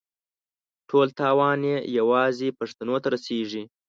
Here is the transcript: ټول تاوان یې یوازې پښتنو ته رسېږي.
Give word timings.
ټول 0.89 1.07
تاوان 1.19 1.59
یې 1.69 1.77
یوازې 1.97 2.49
پښتنو 2.59 2.95
ته 3.03 3.07
رسېږي. 3.15 3.63